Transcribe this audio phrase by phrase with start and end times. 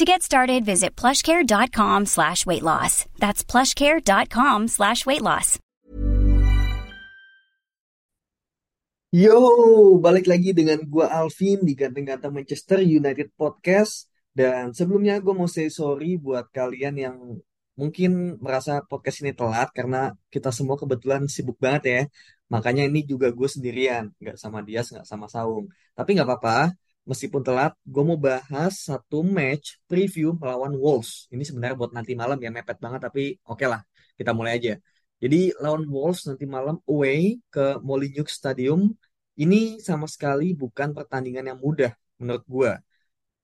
[0.00, 3.04] To get started, visit plushcare.com slash weight loss.
[3.20, 5.60] That's plushcare.com slash weight loss.
[9.12, 9.36] Yo,
[10.00, 14.08] balik lagi dengan gua Alvin di Ganteng-Ganteng Manchester United Podcast.
[14.32, 17.16] Dan sebelumnya gue mau say sorry buat kalian yang
[17.76, 22.02] mungkin merasa podcast ini telat karena kita semua kebetulan sibuk banget ya.
[22.48, 25.68] Makanya ini juga gue sendirian, nggak sama Dias, nggak sama Saung.
[25.92, 26.72] Tapi nggak apa-apa,
[27.10, 31.26] meskipun telat, gue mau bahas satu match preview melawan Wolves.
[31.34, 33.80] Ini sebenarnya buat nanti malam ya, mepet banget, tapi oke lah,
[34.18, 34.72] kita mulai aja.
[35.22, 38.90] Jadi lawan Wolves nanti malam away ke Molineux Stadium,
[39.38, 42.72] ini sama sekali bukan pertandingan yang mudah menurut gue.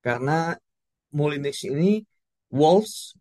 [0.03, 0.54] Karena
[1.15, 2.03] Molineux ini
[2.50, 3.15] Wolves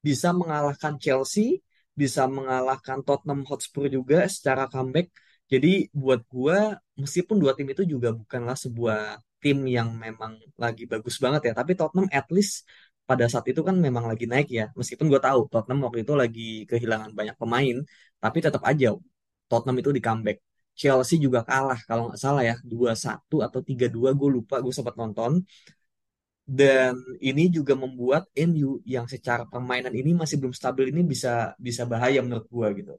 [0.00, 1.60] bisa mengalahkan Chelsea,
[1.92, 5.12] bisa mengalahkan Tottenham Hotspur juga secara comeback.
[5.50, 11.16] Jadi buat gua meskipun dua tim itu juga bukanlah sebuah tim yang memang lagi bagus
[11.24, 12.54] banget ya, tapi Tottenham at least
[13.08, 14.64] pada saat itu kan memang lagi naik ya.
[14.78, 17.76] Meskipun gua tahu Tottenham waktu itu lagi kehilangan banyak pemain,
[18.22, 18.86] tapi tetap aja
[19.50, 20.38] Tottenham itu di comeback.
[20.80, 25.32] Chelsea juga kalah kalau nggak salah ya, 2-1 atau 3-2 gue lupa, gue sempat nonton.
[26.58, 31.82] Dan ini juga membuat MU yang secara permainan ini masih belum stabil ini bisa bisa
[31.86, 32.98] bahaya menurut gua gitu.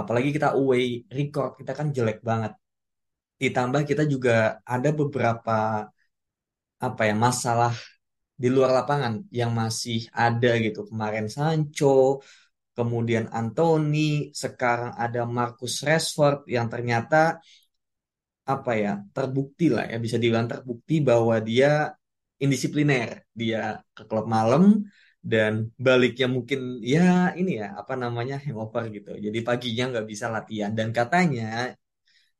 [0.00, 2.52] Apalagi kita away record kita kan jelek banget.
[3.42, 5.88] Ditambah kita juga ada beberapa
[6.86, 7.74] apa ya masalah
[8.42, 10.80] di luar lapangan yang masih ada gitu.
[10.90, 12.20] Kemarin Sancho,
[12.76, 17.38] kemudian Anthony, sekarang ada Marcus Rashford yang ternyata
[18.44, 21.68] apa ya terbukti lah ya bisa dibilang terbukti bahwa dia
[22.44, 23.08] indisipliner.
[23.40, 24.62] Dia ke klub malam
[25.24, 29.10] dan baliknya mungkin ya ini ya apa namanya hangover gitu.
[29.26, 30.72] Jadi paginya nggak bisa latihan.
[30.78, 31.72] Dan katanya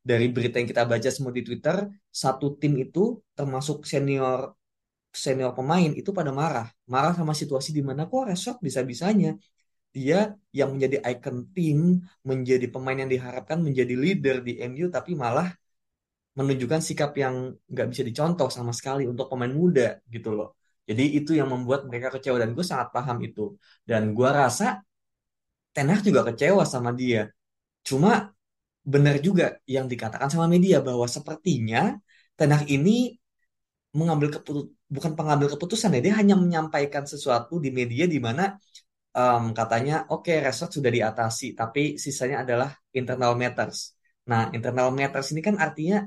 [0.04, 1.76] dari berita yang kita baca semua di Twitter
[2.12, 3.00] satu tim itu
[3.38, 4.52] termasuk senior
[5.24, 9.30] senior pemain itu pada marah marah sama situasi di mana kok Resort bisa-bisanya
[9.96, 11.78] dia yang menjadi icon tim
[12.26, 15.48] menjadi pemain yang diharapkan menjadi leader di MU tapi malah
[16.34, 20.58] menunjukkan sikap yang nggak bisa dicontoh sama sekali untuk pemain muda gitu loh.
[20.84, 23.54] Jadi itu yang membuat mereka kecewa dan gue sangat paham itu.
[23.86, 24.82] Dan gue rasa
[25.74, 27.30] Ten Hag juga kecewa sama dia.
[27.86, 28.34] Cuma
[28.92, 31.96] benar juga yang dikatakan sama media bahwa sepertinya
[32.36, 33.16] Ten Hag ini
[33.98, 38.54] mengambil keputusan bukan pengambil keputusan ya dia hanya menyampaikan sesuatu di media di mana
[39.16, 43.96] um, katanya oke okay, resort sudah diatasi tapi sisanya adalah internal matters.
[44.30, 46.04] Nah internal matters ini kan artinya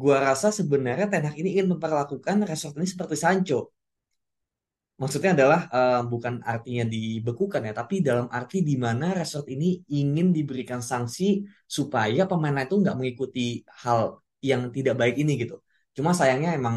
[0.00, 3.70] gua rasa sebenarnya Ten Hag ini ingin memperlakukan resort ini seperti Sancho.
[5.00, 10.28] Maksudnya adalah uh, bukan artinya dibekukan ya, tapi dalam arti di mana resort ini ingin
[10.36, 11.24] diberikan sanksi
[11.64, 15.56] supaya pemain itu nggak mengikuti hal yang tidak baik ini gitu.
[15.96, 16.76] Cuma sayangnya emang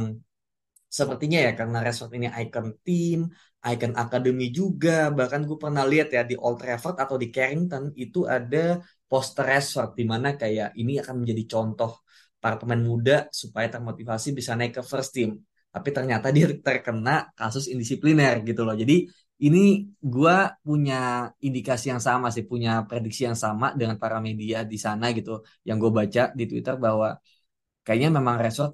[0.87, 3.27] sepertinya ya karena resort ini icon team,
[3.59, 5.11] icon akademi juga.
[5.11, 9.89] Bahkan gue pernah lihat ya di Old Trafford atau di Carrington itu ada poster resort
[9.99, 11.91] di mana kayak ini akan menjadi contoh
[12.39, 15.43] para pemain muda supaya termotivasi bisa naik ke first team.
[15.73, 18.75] Tapi ternyata dia terkena kasus indisipliner gitu loh.
[18.81, 18.93] Jadi
[19.45, 19.59] ini
[20.13, 20.35] gue
[20.65, 20.95] punya
[21.47, 25.31] indikasi yang sama sih, punya prediksi yang sama dengan para media di sana gitu.
[25.67, 27.07] Yang gue baca di Twitter bahwa
[27.85, 28.71] kayaknya memang Resort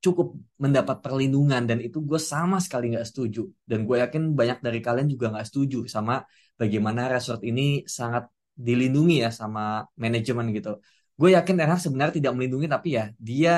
[0.00, 4.80] cukup mendapat perlindungan dan itu gue sama sekali nggak setuju dan gue yakin banyak dari
[4.80, 6.24] kalian juga nggak setuju sama
[6.56, 8.24] bagaimana resort ini sangat
[8.56, 10.80] dilindungi ya sama manajemen gitu
[11.20, 13.50] gue yakin Hag sebenarnya tidak melindungi tapi ya dia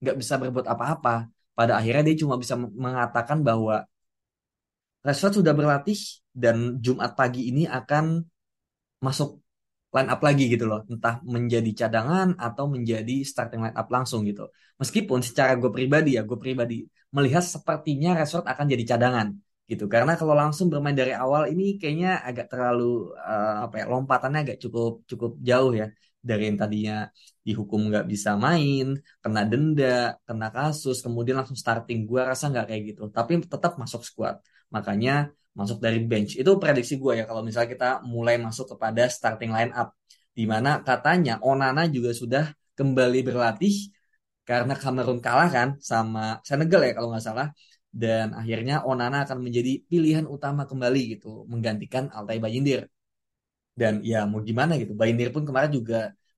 [0.00, 3.84] nggak bisa berbuat apa-apa pada akhirnya dia cuma bisa mengatakan bahwa
[5.02, 5.98] Rashford sudah berlatih
[6.32, 8.22] dan Jumat pagi ini akan
[9.02, 9.42] masuk
[9.92, 10.80] line up lagi gitu loh.
[10.88, 14.48] Entah menjadi cadangan atau menjadi starting line up langsung gitu.
[14.80, 19.28] Meskipun secara gue pribadi ya, gue pribadi melihat sepertinya Rashford akan jadi cadangan
[19.66, 19.84] gitu.
[19.90, 24.58] Karena kalau langsung bermain dari awal ini kayaknya agak terlalu uh, apa ya lompatannya agak
[24.64, 25.86] cukup cukup jauh ya
[26.28, 26.94] dari yang tadinya
[27.46, 28.86] dihukum nggak bisa main,
[29.22, 31.98] kena denda, kena kasus, kemudian langsung starting.
[32.08, 33.02] Gue rasa nggak kayak gitu.
[33.16, 34.36] Tapi tetap masuk squad.
[34.74, 36.38] Makanya masuk dari bench.
[36.40, 39.88] Itu prediksi gue ya kalau misalnya kita mulai masuk kepada starting line up.
[40.32, 42.44] Di mana katanya Onana juga sudah
[42.78, 43.92] kembali berlatih
[44.48, 47.48] karena Kamerun kalah kan sama Senegal ya kalau nggak salah.
[47.92, 52.88] Dan akhirnya Onana akan menjadi pilihan utama kembali gitu, menggantikan Altai Bayindir.
[53.80, 55.96] Dan ya mau gimana gitu, Bayindir pun kemarin juga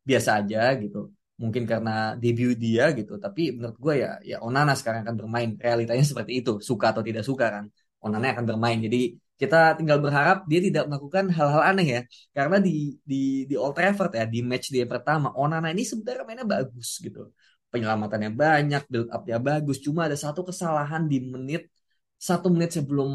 [0.09, 0.99] biasa aja gitu.
[1.43, 1.91] Mungkin karena
[2.23, 5.51] debut dia gitu, tapi menurut gue ya ya Onana sekarang akan bermain.
[5.59, 7.65] Realitanya seperti itu, suka atau tidak suka kan.
[8.05, 8.79] Onana akan bermain.
[8.87, 12.01] Jadi kita tinggal berharap dia tidak melakukan hal-hal aneh ya.
[12.37, 12.71] Karena di
[13.11, 13.17] di
[13.51, 17.35] di Old Trafford ya di match dia pertama Onana ini sebenarnya mainnya bagus gitu.
[17.73, 19.77] Penyelamatannya banyak, build up-nya bagus.
[19.83, 21.67] Cuma ada satu kesalahan di menit
[22.15, 23.11] satu menit sebelum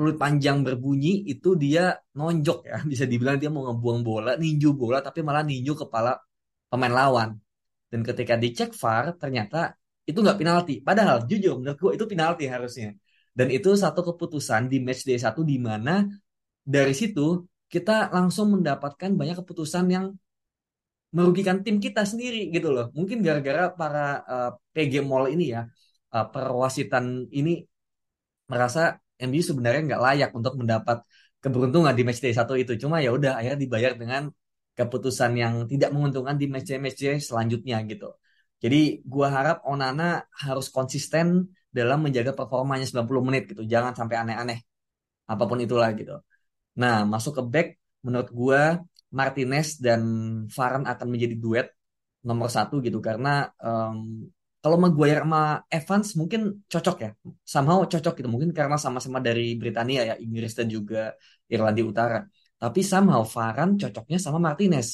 [0.00, 2.80] peluit panjang berbunyi itu dia nonjok ya.
[2.90, 6.16] Bisa dibilang dia mau ngebuang bola, ninju bola tapi malah ninju kepala
[6.72, 7.36] pemain lawan.
[7.92, 9.76] Dan ketika dicek VAR ternyata
[10.08, 10.74] itu nggak penalti.
[10.80, 12.96] Padahal jujur menurut gue itu penalti harusnya.
[13.36, 16.08] Dan itu satu keputusan di match day 1 di mana
[16.64, 20.16] dari situ kita langsung mendapatkan banyak keputusan yang
[21.12, 22.88] merugikan tim kita sendiri gitu loh.
[22.96, 25.68] Mungkin gara-gara para uh, eh, PG Mall ini ya,
[26.16, 27.60] uh, perwasitan ini
[28.48, 31.04] merasa MU sebenarnya nggak layak untuk mendapat
[31.42, 32.72] keberuntungan di match day 1 itu.
[32.82, 34.22] Cuma ya udah akhirnya dibayar dengan
[34.78, 38.08] keputusan yang tidak menguntungkan di match day match day selanjutnya gitu.
[38.60, 43.62] Jadi gua harap Onana harus konsisten dalam menjaga performanya 90 menit gitu.
[43.64, 44.58] Jangan sampai aneh-aneh.
[45.32, 46.20] Apa pun itulah gitu.
[46.80, 47.68] Nah, masuk ke back
[48.04, 48.60] menurut gua
[49.10, 50.00] Martinez dan
[50.46, 51.66] Varane akan menjadi duet
[52.22, 54.28] nomor satu gitu karena um,
[54.62, 56.40] kalau Maguire sama Evans mungkin
[56.72, 57.10] cocok ya,
[57.52, 61.16] somehow cocok gitu mungkin karena sama-sama dari Britania ya Inggris dan juga
[61.52, 62.18] Irlandia Utara.
[62.60, 64.88] Tapi somehow Varane cocoknya sama Martinez,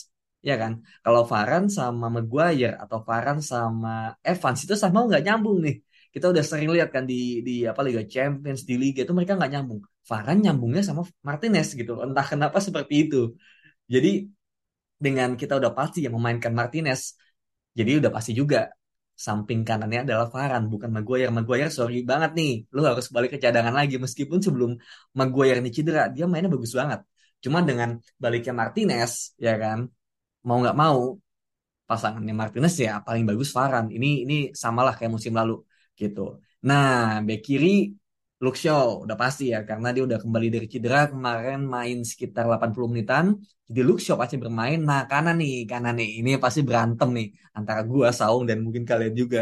[0.48, 0.72] ya kan?
[1.02, 5.76] Kalau Varane sama Maguire atau Varane sama Evans itu somehow nggak nyambung nih
[6.16, 9.52] kita udah sering lihat kan di di apa Liga Champions di Liga itu mereka nggak
[9.52, 9.80] nyambung.
[10.08, 11.92] Varane nyambungnya sama Martinez gitu.
[12.00, 13.36] Entah kenapa seperti itu.
[13.84, 14.24] Jadi
[14.96, 17.20] dengan kita udah pasti yang memainkan Martinez,
[17.76, 18.72] jadi udah pasti juga
[19.24, 21.30] samping kanannya adalah Varane bukan Maguire.
[21.38, 24.70] Maguire sorry banget nih, lu harus balik ke cadangan lagi meskipun sebelum
[25.18, 27.00] Maguire ini cedera dia mainnya bagus banget.
[27.44, 27.88] Cuma dengan
[28.22, 29.12] baliknya Martinez
[29.44, 29.78] ya kan,
[30.46, 30.98] mau nggak mau
[31.88, 33.88] pasangannya Martinez ya paling bagus Varane.
[33.96, 35.52] Ini ini samalah kayak musim lalu
[36.00, 36.20] gitu.
[36.68, 37.68] Nah, bek kiri
[38.44, 42.88] Luke Shaw udah pasti ya karena dia udah kembali dari cedera kemarin main sekitar 80
[42.92, 43.24] menitan.
[43.68, 44.78] Jadi Luke Shaw pasti bermain.
[44.88, 47.26] Nah, kanan nih, kanan nih ini pasti berantem nih
[47.58, 49.38] antara gua Saung dan mungkin kalian juga.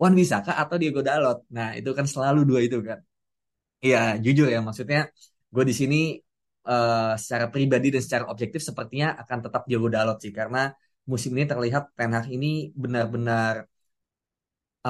[0.00, 1.38] Wan Bisaka atau Diego Dalot.
[1.56, 2.98] Nah, itu kan selalu dua itu kan.
[3.84, 4.98] Iya, jujur ya maksudnya
[5.54, 5.96] gue di sini
[6.70, 10.58] uh, secara pribadi dan secara objektif sepertinya akan tetap Diego Dalot sih karena
[11.10, 12.46] musim ini terlihat Ten Hag ini
[12.82, 13.54] benar-benar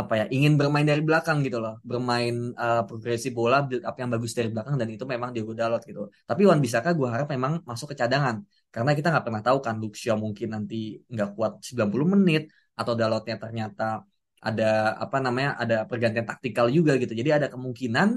[0.01, 1.75] apa ya ingin bermain dari belakang gitu loh.
[1.91, 5.83] Bermain uh, progresi bola build up yang bagus dari belakang dan itu memang Diego Dalot
[5.91, 6.01] gitu.
[6.29, 8.37] Tapi Wan Bisaka gue harap memang masuk ke cadangan.
[8.75, 10.77] Karena kita nggak pernah tahu kan Luxio mungkin nanti
[11.13, 12.43] nggak kuat 90 menit
[12.81, 14.07] atau Dalotnya ternyata
[14.49, 17.13] ada apa namanya ada pergantian taktikal juga gitu.
[17.21, 18.09] Jadi ada kemungkinan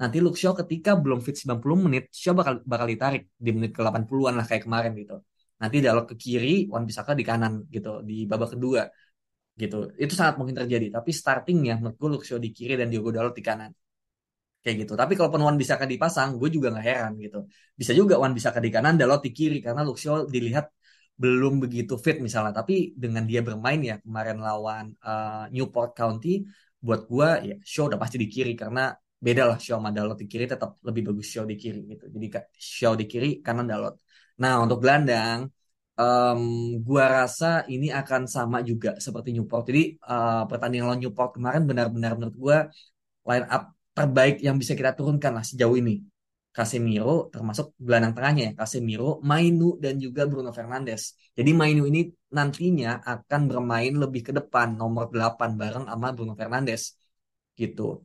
[0.00, 4.34] nanti Luxio ketika belum fit 90 menit Shaw bakal bakal ditarik di menit ke 80-an
[4.38, 5.16] lah kayak kemarin gitu.
[5.60, 8.82] Nanti Dalot ke kiri Wan Bisaka di kanan gitu di babak kedua
[9.62, 9.76] gitu.
[9.96, 10.86] Itu sangat mungkin terjadi.
[10.96, 13.72] Tapi startingnya menurut gue Luxio di kiri dan Diogo Dalot di kanan.
[14.62, 14.92] Kayak gitu.
[15.00, 17.38] Tapi kalau Wan bisa dipasang, gue juga nggak heran gitu.
[17.80, 20.66] Bisa juga Wan bisa di kanan, Dalot di kiri karena Luxio dilihat
[21.22, 22.52] belum begitu fit misalnya.
[22.60, 26.44] Tapi dengan dia bermain ya kemarin lawan uh, Newport County,
[26.86, 30.26] buat gue ya show udah pasti di kiri karena beda lah show sama Dalot di
[30.28, 32.04] kiri tetap lebih bagus show di kiri gitu.
[32.14, 33.94] Jadi show di kiri kanan Dalot.
[34.42, 35.48] Nah untuk gelandang
[36.00, 36.40] um,
[36.86, 39.64] gua rasa ini akan sama juga seperti Newport.
[39.68, 42.58] Jadi uh, pertandingan lawan Newport kemarin benar-benar menurut gua
[43.28, 43.62] line up
[43.96, 46.04] terbaik yang bisa kita turunkan lah sejauh ini.
[46.56, 51.12] Casemiro termasuk gelandang tengahnya ya Casemiro, Mainu dan juga Bruno Fernandes.
[51.36, 56.96] Jadi Mainu ini nantinya akan bermain lebih ke depan nomor 8 bareng sama Bruno Fernandes
[57.60, 58.00] gitu.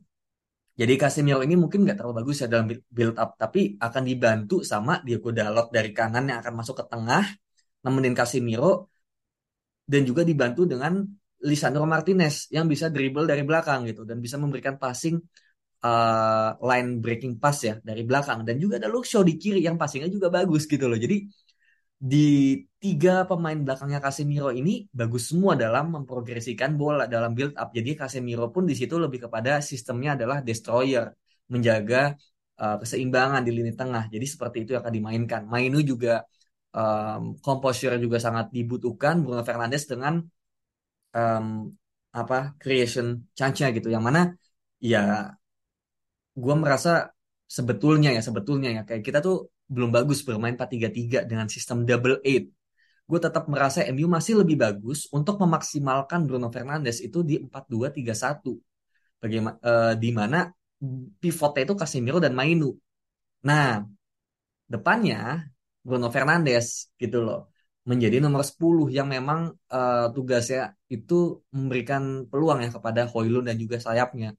[0.80, 5.00] Jadi Casemiro ini mungkin nggak terlalu bagus ya dalam build up, tapi akan dibantu sama
[5.04, 7.24] Diego Dalot dari kanan yang akan masuk ke tengah,
[7.82, 8.92] nemenin Casemiro,
[9.86, 11.02] dan juga dibantu dengan
[11.42, 15.18] Lisandro Martinez yang bisa dribble dari belakang gitu dan bisa memberikan passing
[15.82, 20.08] uh, line breaking pass ya dari belakang dan juga ada Shaw di kiri yang passingnya
[20.08, 20.94] juga bagus gitu loh.
[20.94, 21.26] Jadi
[22.02, 27.70] di tiga pemain belakangnya Casemiro ini bagus semua dalam memprogresikan bola dalam build up.
[27.70, 31.10] Jadi Casemiro pun di situ lebih kepada sistemnya adalah destroyer,
[31.50, 32.14] menjaga
[32.58, 34.10] uh, keseimbangan di lini tengah.
[34.10, 35.42] Jadi seperti itu yang akan dimainkan.
[35.46, 36.26] Mainu juga
[36.72, 39.20] um, composure juga sangat dibutuhkan.
[39.24, 40.20] Bruno Fernandes dengan
[41.16, 41.46] um,
[42.12, 43.88] apa creation chance-nya gitu.
[43.92, 44.20] Yang mana
[44.82, 45.32] ya
[46.32, 47.12] gue merasa
[47.44, 52.48] sebetulnya ya sebetulnya ya kayak kita tuh belum bagus bermain 4-3-3 dengan sistem double eight.
[53.08, 58.56] Gue tetap merasa MU masih lebih bagus untuk memaksimalkan Bruno Fernandes itu di 4-2-3-1.
[59.20, 60.48] Bagaimana uh, di mana
[61.22, 62.74] pivotnya itu Casemiro dan Mainu.
[63.46, 63.82] Nah,
[64.66, 65.46] depannya
[65.82, 72.70] Bruno Fernandes gitu loh menjadi nomor 10 yang memang uh, tugasnya itu memberikan peluang ya
[72.70, 74.30] kepada Hoylund dan juga sayapnya.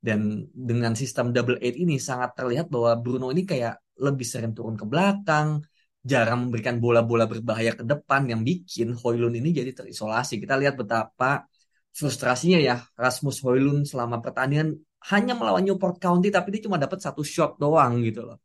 [0.00, 4.76] Dan dengan sistem double eight ini sangat terlihat bahwa Bruno ini kayak lebih sering turun
[4.76, 5.60] ke belakang,
[6.00, 10.40] jarang memberikan bola-bola berbahaya ke depan yang bikin Hoylund ini jadi terisolasi.
[10.40, 11.44] Kita lihat betapa
[11.92, 14.76] frustrasinya ya Rasmus Hoylund selama pertandingan
[15.12, 18.40] hanya melawan Newport County tapi dia cuma dapat satu shot doang gitu loh.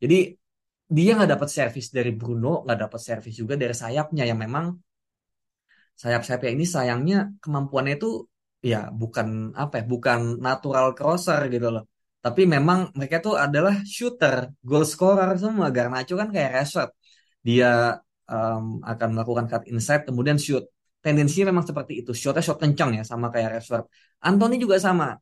[0.00, 0.32] Jadi
[0.96, 4.66] dia nggak dapat servis dari Bruno, nggak dapat servis juga dari sayapnya yang memang
[6.02, 8.08] sayap-sayapnya ini sayangnya kemampuannya itu
[8.70, 9.28] ya bukan
[9.62, 11.84] apa ya, bukan natural crosser gitu loh.
[12.24, 14.36] Tapi memang mereka tuh adalah shooter,
[14.68, 15.66] goal scorer semua.
[15.76, 16.90] Garnacho kan kayak Rashford.
[17.46, 17.94] Dia
[18.26, 20.64] um, akan melakukan cut inside kemudian shoot.
[21.04, 22.10] Tendensinya memang seperti itu.
[22.10, 23.84] Shotnya shot kencang ya sama kayak Rashford.
[24.28, 25.14] Anthony juga sama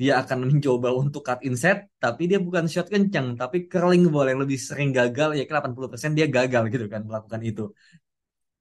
[0.00, 4.40] dia akan mencoba untuk cut inside tapi dia bukan shot kencang tapi curling ball yang
[4.44, 7.62] lebih sering gagal ya ke 80% dia gagal gitu kan melakukan itu.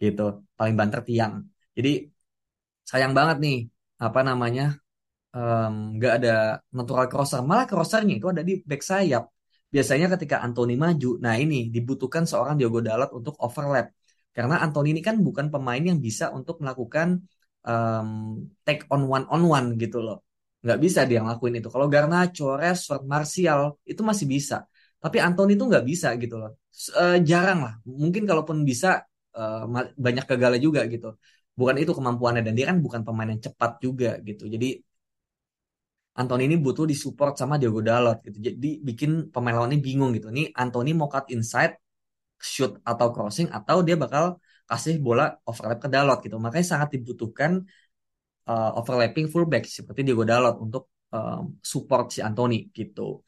[0.03, 0.23] Gitu
[0.59, 1.33] paling banter tiang.
[1.75, 1.89] Jadi
[2.89, 3.57] sayang banget nih
[4.03, 4.63] apa namanya
[5.95, 7.39] nggak um, ada natural crosser.
[7.49, 9.23] Malah crossernya itu ada di back sayap.
[9.73, 13.95] Biasanya ketika Anthony maju nah ini dibutuhkan seorang Diogo Dalot untuk overlap.
[14.35, 17.23] Karena Anthony ini kan bukan pemain yang bisa untuk melakukan
[17.63, 18.09] um,
[18.67, 20.28] take on one on one gitu loh
[20.63, 21.69] nggak bisa dia ngelakuin itu.
[21.73, 23.61] Kalau Garnacho, Rashford, Martial
[23.91, 24.55] itu masih bisa.
[25.03, 26.51] Tapi Anthony itu nggak bisa gitu loh.
[26.99, 27.73] Uh, jarang lah.
[27.87, 28.87] Mungkin kalaupun bisa
[29.39, 29.63] uh,
[30.05, 31.15] banyak gagalnya juga gitu.
[31.59, 34.43] Bukan itu kemampuannya dan dia kan bukan pemain yang cepat juga gitu.
[34.47, 34.79] Jadi
[36.19, 38.37] Anthony ini butuh disupport sama Diogo Dalot gitu.
[38.47, 40.27] Jadi bikin pemain lawan ini bingung gitu.
[40.35, 41.79] Ini Anthony mau cut inside,
[42.35, 44.35] shoot atau crossing atau dia bakal
[44.69, 46.35] kasih bola overlap ke Dalot gitu.
[46.35, 47.63] Makanya sangat dibutuhkan
[48.49, 53.21] uh, overlapping fullback seperti Diego Dalot untuk um, support si Anthony gitu.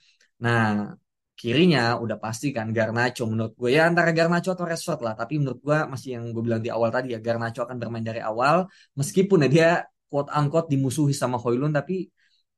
[0.46, 0.94] Nah,
[1.40, 3.24] kirinya udah pasti kan Garnacho.
[3.32, 5.14] Menurut gue ya antara Garnacho atau Rashford lah.
[5.22, 8.22] Tapi menurut gue masih yang gue bilang di awal tadi ya Garnacho akan bermain dari
[8.22, 8.56] awal.
[9.00, 9.70] Meskipun ya dia
[10.12, 12.10] quote unquote dimusuhi sama Hoylund tapi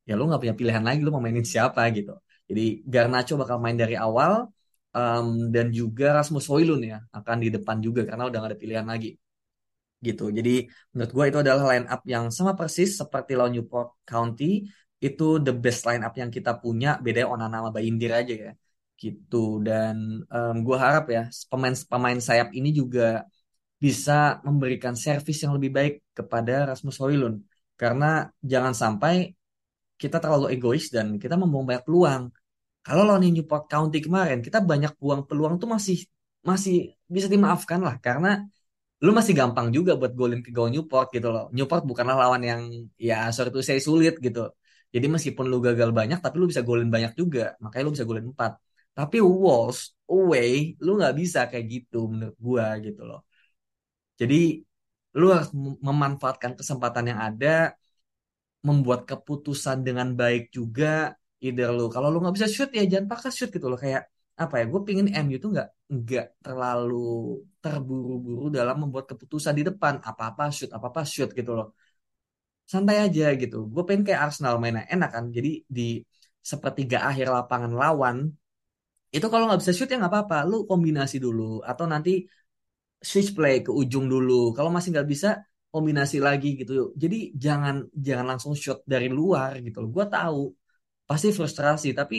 [0.08, 2.12] ya lu nggak punya pilihan lagi lu mau mainin siapa gitu.
[2.50, 4.51] Jadi Garnacho bakal main dari awal
[4.91, 8.86] um, dan juga Rasmus Hoylund ya akan di depan juga karena udah gak ada pilihan
[8.88, 9.15] lagi
[10.07, 10.24] gitu.
[10.38, 10.50] Jadi
[10.91, 14.45] menurut gue itu adalah line up yang sama persis seperti lawan Newport County.
[15.07, 16.89] Itu the best line up yang kita punya.
[17.05, 18.51] Beda Onana sama Bayindir aja ya.
[19.01, 19.63] Gitu.
[19.67, 19.95] Dan
[20.27, 23.24] um, gue harap ya pemain pemain sayap ini juga
[23.83, 27.38] bisa memberikan servis yang lebih baik kepada Rasmus Hoylund.
[27.79, 28.05] Karena
[28.51, 29.13] jangan sampai
[30.01, 32.24] kita terlalu egois dan kita membuang banyak peluang.
[32.83, 35.98] Kalau lawan Newport County kemarin, kita banyak buang peluang tuh masih
[36.43, 38.43] masih bisa dimaafkan lah karena
[39.03, 41.43] lu masih gampang juga buat golin ke gawang Newport gitu loh.
[41.55, 42.62] Newport bukanlah lawan yang
[43.07, 44.39] ya sorry itu saya sulit gitu.
[44.93, 47.41] Jadi meskipun lu gagal banyak tapi lu bisa golin banyak juga.
[47.63, 48.51] Makanya lu bisa golin 4.
[48.98, 49.79] Tapi Wolves
[50.13, 53.19] away lu nggak bisa kayak gitu menurut gua gitu loh.
[54.19, 54.36] Jadi
[55.19, 55.50] lu harus
[55.88, 57.75] memanfaatkan kesempatan yang ada
[58.67, 61.12] membuat keputusan dengan baik juga
[61.43, 64.07] either lu kalau lu nggak bisa shoot ya jangan pakai shoot gitu loh kayak
[64.41, 66.95] apa ya gue pingin MU tuh nggak nggak terlalu
[67.63, 69.93] terburu-buru dalam membuat keputusan di depan.
[70.09, 71.67] Apa-apa shoot apa-apa shoot gitu loh.
[72.71, 73.55] Santai aja gitu.
[73.73, 75.25] Gue pengen kayak Arsenal mainnya enak kan.
[75.35, 75.81] Jadi di
[76.51, 78.17] sepertiga akhir lapangan lawan
[79.15, 80.37] itu kalau nggak bisa shoot ya nggak apa-apa.
[80.49, 82.11] Lu kombinasi dulu atau nanti
[83.09, 84.33] switch play ke ujung dulu.
[84.55, 85.27] Kalau masih nggak bisa
[85.73, 86.71] kombinasi lagi gitu.
[87.03, 87.75] Jadi jangan
[88.07, 90.39] jangan langsung shot dari luar gitu gue tahu
[91.09, 91.87] pasti frustrasi.
[91.99, 92.17] Tapi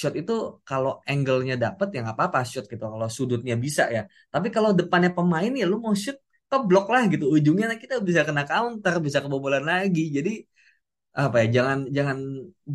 [0.00, 0.32] shot itu
[0.68, 4.02] kalau angle-nya dapet ya nggak apa-apa shot gitu kalau sudutnya bisa ya.
[4.34, 6.16] Tapi kalau depannya pemain ya lu mau shoot
[6.50, 7.24] ke blok lah gitu.
[7.34, 10.02] Ujungnya kita bisa kena counter bisa kebobolan lagi.
[10.16, 10.30] Jadi
[11.14, 12.18] apa ya jangan jangan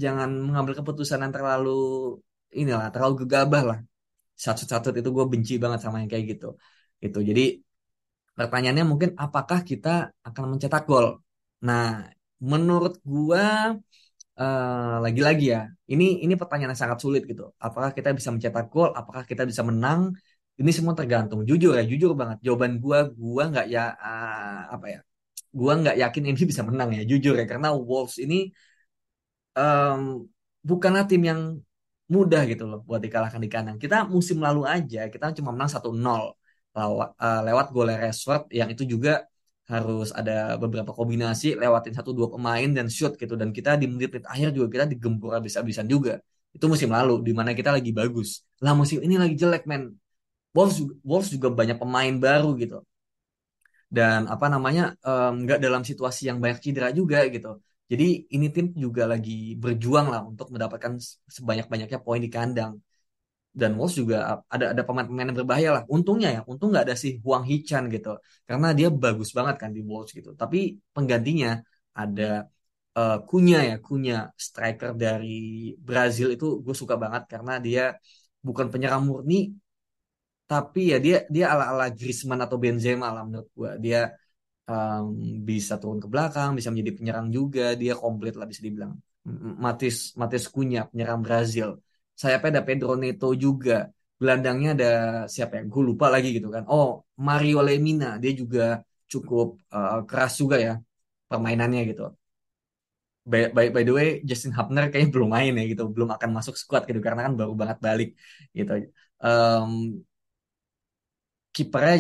[0.04, 1.70] jangan mengambil keputusan yang terlalu
[2.60, 3.80] inilah terlalu gegabah lah.
[4.46, 6.48] Satu-satu itu gue benci banget sama yang kayak gitu.
[7.06, 7.42] Itu jadi
[8.40, 11.08] pertanyaannya mungkin apakah kita akan mencetak gol?
[11.68, 12.08] Nah
[12.52, 13.44] menurut gue
[14.42, 17.44] uh, lagi-lagi ya ini ini pertanyaan yang sangat sulit gitu.
[17.66, 18.90] Apakah kita bisa mencetak gol?
[19.00, 20.02] Apakah kita bisa menang?
[20.60, 21.40] Ini semua tergantung.
[21.50, 22.38] Jujur ya jujur banget.
[22.46, 25.00] Jawaban gue gue nggak ya uh, apa ya
[25.60, 27.46] gue nggak yakin ini bisa menang ya jujur ya.
[27.52, 28.36] Karena Wolves ini
[29.60, 30.02] um,
[30.70, 31.42] bukanlah tim yang
[32.10, 33.78] mudah gitu loh buat dikalahkan di kandang.
[33.84, 35.94] Kita musim lalu aja kita cuma menang 1-0
[36.76, 39.26] lewat, uh, lewat gol Rashford yang itu juga
[39.70, 43.34] harus ada beberapa kombinasi lewatin satu dua pemain dan shoot gitu.
[43.38, 46.18] Dan kita di menit-menit akhir juga kita digempur habis-habisan juga.
[46.56, 48.42] Itu musim lalu di mana kita lagi bagus.
[48.64, 49.94] Lah musim ini lagi jelek men.
[50.56, 52.82] Wolves Wolves juga banyak pemain baru gitu.
[53.90, 54.98] Dan apa namanya
[55.46, 57.62] nggak um, dalam situasi yang banyak cedera juga gitu.
[57.90, 60.94] Jadi ini tim juga lagi berjuang lah untuk mendapatkan
[61.26, 62.78] sebanyak-banyaknya poin di kandang
[63.50, 65.84] dan Wolves juga ada ada pemain-pemain yang berbahaya lah.
[65.90, 69.82] Untungnya ya, untung nggak ada si Huang Hichan gitu, karena dia bagus banget kan di
[69.82, 70.38] Wolves gitu.
[70.38, 71.58] Tapi penggantinya
[71.98, 72.46] ada
[72.96, 77.84] uh, Kunya ya, Kunya striker dari Brazil itu gue suka banget karena dia
[78.40, 79.52] bukan penyerang murni,
[80.48, 83.72] tapi ya dia dia ala-ala Griezmann atau Benzema lah menurut gue.
[83.84, 84.00] Dia
[84.70, 88.94] um, bisa turun ke belakang, bisa menjadi penyerang juga, dia komplit lah bisa dibilang.
[89.60, 91.78] Matis Matis Kunya penyerang Brazil
[92.22, 93.74] sayapnya ada Pedro Neto juga.
[94.20, 94.90] Gelandangnya ada
[95.34, 95.64] siapa ya?
[95.72, 96.64] Gue lupa lagi gitu kan.
[96.74, 96.88] Oh
[97.28, 98.08] Mario Lemina.
[98.22, 98.62] Dia juga
[99.12, 100.74] cukup uh, keras juga ya
[101.30, 102.04] permainannya gitu.
[103.32, 105.84] By, by, by the way Justin Hubner kayaknya belum main ya gitu.
[105.96, 108.10] Belum akan masuk squad gitu karena kan baru banget balik
[108.58, 108.72] gitu.
[109.24, 109.72] Um,
[111.56, 111.96] kipernya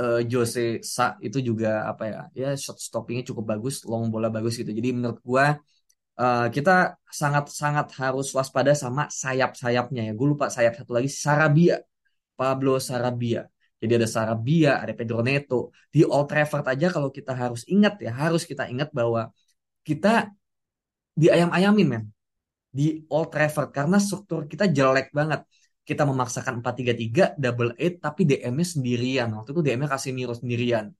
[0.00, 0.60] uh, Jose
[0.94, 2.18] Sa itu juga apa ya?
[2.40, 4.70] Ya shot stoppingnya cukup bagus long bola bagus gitu.
[4.78, 5.44] Jadi menurut gue
[6.18, 10.12] uh, kita sangat-sangat harus waspada sama sayap-sayapnya ya.
[10.18, 11.80] Gue lupa sayap satu lagi Sarabia,
[12.36, 13.48] Pablo Sarabia.
[13.82, 15.74] Jadi ada Sarabia, ada Pedro Neto.
[15.90, 19.32] Di Old Trafford aja kalau kita harus ingat ya, harus kita ingat bahwa
[19.82, 20.30] kita
[21.18, 22.04] di ayam-ayamin men.
[22.72, 25.42] Di Old Trafford karena struktur kita jelek banget.
[25.82, 29.28] Kita memaksakan 4-3-3, double eight, tapi DM-nya sendirian.
[29.34, 30.94] Waktu itu DM-nya Casemiro sendirian.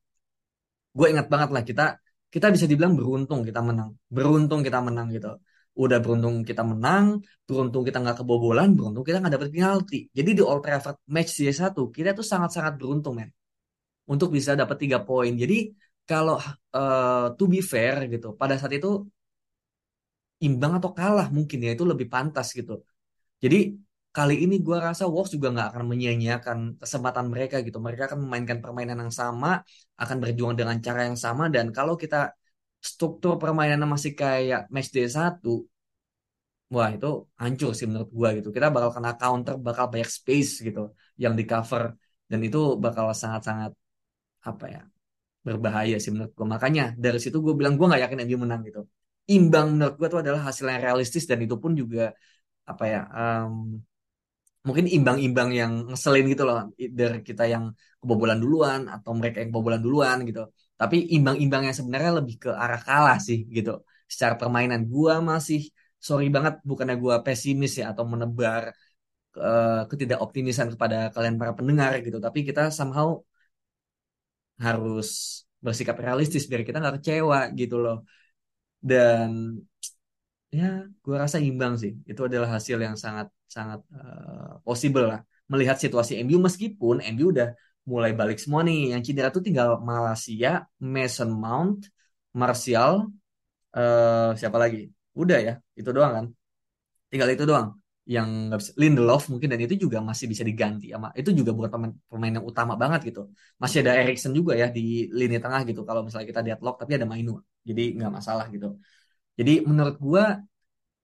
[0.91, 2.02] Gue ingat banget lah, kita
[2.33, 3.91] kita bisa dibilang beruntung kita menang.
[4.17, 5.37] Beruntung kita menang gitu.
[5.73, 9.99] Udah beruntung kita menang, beruntung kita nggak kebobolan, beruntung kita nggak dapet penalti.
[10.17, 13.31] Jadi di Old Trafford match C1 kita tuh sangat-sangat beruntung men.
[14.09, 15.33] Untuk bisa dapat tiga poin.
[15.43, 15.73] Jadi
[16.09, 16.37] kalau
[16.75, 19.07] uh, to be fair gitu, pada saat itu
[20.43, 22.83] imbang atau kalah mungkin ya itu lebih pantas gitu.
[23.43, 23.77] Jadi
[24.17, 27.79] kali ini gue rasa Wolves juga nggak akan menyia-nyiakan kesempatan mereka gitu.
[27.87, 29.49] Mereka akan memainkan permainan yang sama,
[30.03, 31.45] akan berjuang dengan cara yang sama.
[31.55, 32.17] Dan kalau kita
[32.91, 35.65] struktur permainannya masih kayak match day 1,
[36.75, 37.07] wah itu
[37.43, 38.49] hancur sih menurut gue gitu.
[38.57, 40.81] Kita bakal kena counter, bakal banyak space gitu
[41.23, 41.83] yang di cover.
[42.31, 43.73] Dan itu bakal sangat-sangat
[44.49, 44.83] apa ya
[45.47, 46.47] berbahaya sih menurut gue.
[46.55, 48.81] Makanya dari situ gue bilang gue nggak yakin MU menang gitu.
[49.37, 52.13] Imbang menurut gue itu adalah hasil yang realistis dan itu pun juga
[52.71, 53.83] apa ya um,
[54.67, 56.57] mungkin imbang-imbang yang ngeselin gitu loh.
[56.99, 57.65] Dari kita yang
[58.01, 60.41] kebobolan duluan atau mereka yang kebobolan duluan gitu.
[60.81, 63.71] Tapi imbang-imbang yang sebenarnya lebih ke arah kalah sih gitu.
[64.13, 64.81] Secara permainan.
[64.93, 65.61] Gua masih
[66.07, 68.63] sorry banget bukannya gua pesimis ya atau menebar
[69.39, 72.19] uh, ketidakoptimisan kepada kalian para pendengar gitu.
[72.27, 73.09] Tapi kita somehow
[74.63, 75.09] harus
[75.65, 77.97] bersikap realistis biar kita nggak kecewa gitu loh.
[78.83, 79.29] Dan
[80.53, 80.65] ya
[81.05, 81.93] gue rasa imbang sih.
[82.11, 85.21] Itu adalah hasil yang sangat sangat uh, possible lah.
[85.53, 87.49] Melihat situasi MU meskipun MU udah
[87.89, 88.93] mulai balik semua nih.
[88.93, 91.89] Yang cedera tuh tinggal Malaysia Mason Mount
[92.37, 93.09] Martial
[93.77, 94.93] uh, siapa lagi?
[95.17, 96.27] Udah ya itu doang kan?
[97.11, 97.69] Tinggal itu doang.
[98.03, 101.71] Yang nggak bisa Lindelof mungkin dan itu juga masih bisa diganti sama itu juga bukan
[101.71, 103.21] pemain pemain yang utama banget gitu.
[103.63, 107.07] Masih ada Erikson juga ya di lini tengah gitu kalau misalnya kita deadlock tapi ada
[107.09, 107.41] Mainu.
[107.69, 108.77] Jadi nggak masalah gitu
[109.39, 110.25] jadi menurut gue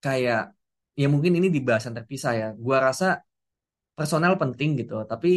[0.05, 0.41] kayak
[1.01, 2.47] ya mungkin ini di bahasan terpisah ya.
[2.64, 3.05] Gue rasa
[3.99, 5.29] personal penting gitu, tapi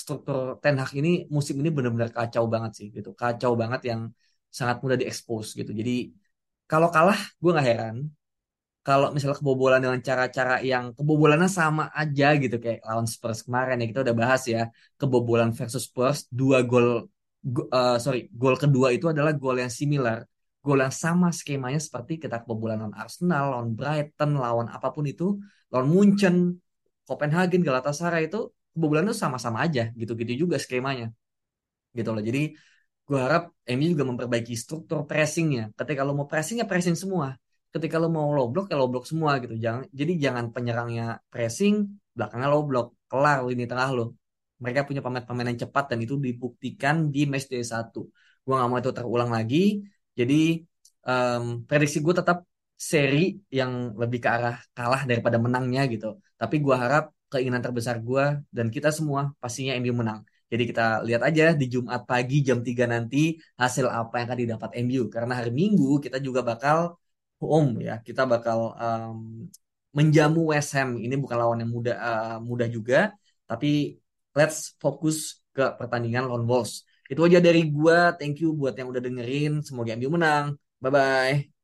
[0.00, 3.10] struktur Ten Hag ini musim ini benar-benar kacau banget sih gitu.
[3.22, 4.00] Kacau banget yang
[4.58, 5.70] sangat mudah diekspos gitu.
[5.80, 5.92] Jadi
[6.70, 7.96] kalau kalah gue nggak heran.
[8.82, 13.86] Kalau misalnya kebobolan dengan cara-cara yang kebobolannya sama aja gitu kayak lawan Spurs kemarin ya
[13.86, 14.60] kita udah bahas ya
[14.98, 17.06] kebobolan versus Spurs dua gol
[17.70, 20.26] uh, sorry gol kedua itu adalah gol yang similar
[20.62, 25.36] gol yang sama skemanya seperti kita kebobolan lawan Arsenal, lawan Brighton, lawan apa pun itu,
[25.74, 26.62] lawan Munchen,
[27.02, 31.10] Copenhagen, Galatasaray itu kebobolan itu sama-sama aja, gitu-gitu juga skemanya.
[31.92, 32.22] Gitu loh.
[32.22, 32.54] Jadi
[33.02, 35.74] gue harap MU juga memperbaiki struktur pressingnya.
[35.74, 37.34] Ketika lo mau pressing ya pressing semua.
[37.74, 39.58] Ketika lo mau low block ya low block semua gitu.
[39.58, 41.74] Jangan jadi jangan penyerangnya pressing,
[42.14, 44.06] belakangnya low block, kelar ini tengah lo.
[44.62, 48.06] Mereka punya pemain-pemain yang cepat dan itu dibuktikan di match day 1.
[48.46, 49.82] Gue gak mau itu terulang lagi.
[50.18, 50.62] Jadi
[51.08, 52.38] um, prediksi gue tetap
[52.90, 56.18] seri yang lebih ke arah kalah daripada menangnya gitu.
[56.40, 58.24] Tapi gue harap keinginan terbesar gue
[58.56, 60.20] dan kita semua pastinya MU menang.
[60.52, 64.70] Jadi kita lihat aja di Jumat pagi jam 3 nanti hasil apa yang akan didapat
[64.84, 65.08] MU.
[65.08, 67.00] Karena hari Minggu kita juga bakal
[67.40, 68.04] home ya.
[68.04, 69.48] Kita bakal um,
[69.96, 71.00] menjamu West Ham.
[71.00, 73.16] Ini bukan lawan yang mudah uh, mudah juga,
[73.48, 73.96] tapi
[74.36, 76.84] let's fokus ke pertandingan lawan Wolves.
[77.12, 77.98] Itu aja dari gua.
[78.18, 79.50] Thank you buat yang udah dengerin.
[79.66, 80.46] Semoga MU menang.
[80.82, 81.61] Bye bye.